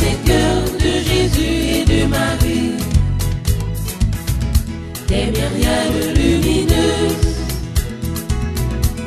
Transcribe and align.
Seigneur 0.00 0.62
de 0.84 0.92
Jésus 1.08 1.54
et 1.76 1.84
de 1.84 2.06
Marie. 2.06 2.76
Des 5.08 5.26
myriades 5.36 6.16
lumineuses 6.16 7.32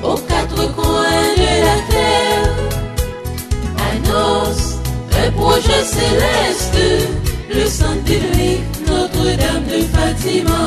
aux 0.03 0.20
quatre 0.31 0.76
coins 0.76 1.27
de 1.43 1.52
la 1.67 1.77
terre 1.93 2.49
annonce 3.91 4.76
un 5.23 5.31
projet 5.31 5.84
céleste, 5.84 7.09
le 7.54 7.65
centurier 7.65 8.59
Notre-Dame 8.88 9.65
de 9.73 9.81
Fatima. 9.95 10.63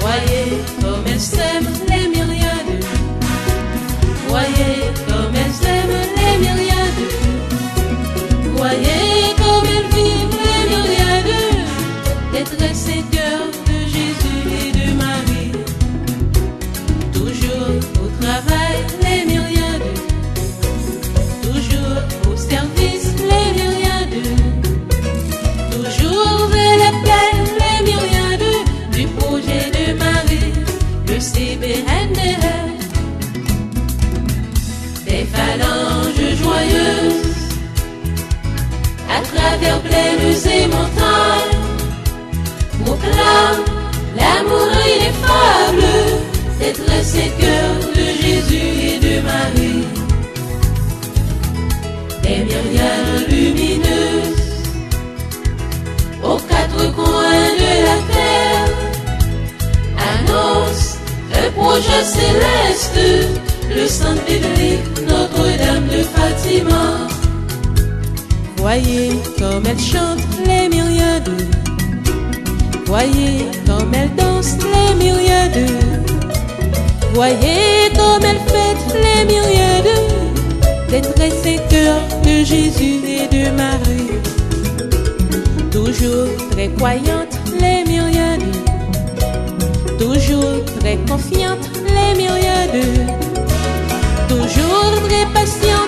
Voyez 0.00 0.58
comme 0.80 1.04
elle 1.06 1.89
terre 39.60 39.80
pleine 39.80 40.20
et 40.54 40.66
montagne 40.66 41.60
proclame 42.84 43.64
l'amour 44.16 44.68
ineffable, 44.92 45.84
cette 46.60 46.78
recette 46.78 47.36
cœur 47.38 47.72
de 47.94 48.06
Jésus 48.22 48.70
et 48.88 48.98
de 48.98 49.20
Marie. 49.20 49.86
Des 52.22 52.44
myriades 52.44 53.28
lumineuses 53.28 54.40
aux 56.22 56.38
quatre 56.38 56.92
coins 56.94 57.50
de 57.62 57.72
la 57.88 57.98
terre 58.14 58.70
annoncent 60.10 60.98
le 61.34 61.50
projet 61.52 62.04
céleste, 62.04 63.00
le 63.74 63.86
sang 63.86 64.19
Voyez 68.60 69.12
comme 69.38 69.64
elle 69.66 69.80
chante 69.80 70.20
les 70.46 70.68
myriades. 70.68 71.30
Voyez 72.84 73.46
comme 73.66 73.92
elle 73.94 74.14
danse 74.14 74.56
les 74.58 74.94
myriades. 75.02 75.70
Voyez 77.14 77.90
comme 77.96 78.22
elle 78.22 78.38
fête 78.52 79.02
les 79.02 79.24
myriades. 79.24 79.96
Des 80.90 81.00
très 81.00 81.30
saints 81.30 81.62
cœurs 81.70 82.02
de 82.22 82.44
Jésus 82.44 83.00
et 83.06 83.26
de 83.34 83.50
Marie. 83.56 84.20
Toujours 85.70 86.28
très 86.50 86.68
croyante 86.68 87.40
les 87.58 87.82
myriades. 87.90 88.44
Toujours 89.98 90.62
très 90.80 90.98
confiante 91.08 91.70
les 91.86 92.14
myriades. 92.14 93.08
Toujours 94.28 94.92
très 95.08 95.24
patiente. 95.32 95.79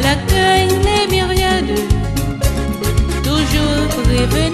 l'accueil 0.00 0.68
les 0.84 1.06
myriades, 1.10 1.78
toujours 3.22 4.02
prévenus. 4.04 4.51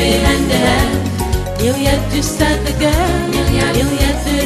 behind 0.00 0.44
the 0.50 0.60
hand. 0.68 1.62
You 1.62 1.72
yet 1.76 2.00
to 2.12 2.22
start 2.22 2.58
the 2.64 2.72
girl, 2.84 3.20
you 3.78 3.86
yet 4.00 4.16
to 4.26 4.39